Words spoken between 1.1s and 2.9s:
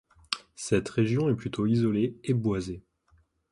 est plutôt isolée et boisée.